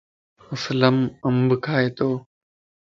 [0.53, 0.97] اسلم
[1.27, 2.09] انب کائي تو.